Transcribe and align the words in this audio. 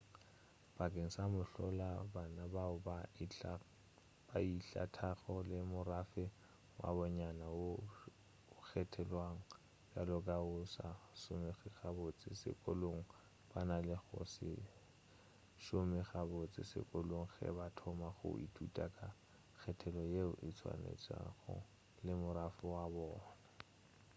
bakeng 0.77 1.11
sa 1.15 1.23
mohlala 1.33 1.89
bana 2.13 2.43
bao 2.55 2.75
ba 2.85 2.97
ihlathago 4.45 5.35
le 5.49 5.59
morafe 5.71 6.25
wa 6.79 6.89
bonnyane 6.97 7.47
woo 7.59 7.83
o 8.55 8.57
kgethollwago 8.67 9.41
bjalo 9.89 10.15
ka 10.27 10.35
wo 10.45 10.53
o 10.63 10.69
sa 10.75 10.87
šomego 11.21 11.67
gabotse 11.79 12.29
sekolong 12.41 13.01
ba 13.49 13.59
na 13.69 13.77
le 13.87 13.95
go 14.05 14.19
se 14.35 14.49
šome 15.65 15.99
gabotse 16.09 16.61
sekolong 16.71 17.27
ge 17.37 17.49
ba 17.57 17.65
thoma 17.77 18.07
go 18.17 18.29
ithuta 18.45 18.85
ka 18.95 19.07
kgethollo 19.59 20.01
yeo 20.13 20.31
e 20.47 20.49
tswalwantšhwago 20.57 21.55
le 22.05 22.13
morafe 22.21 22.63
wa 22.75 22.83
bona 22.93 23.25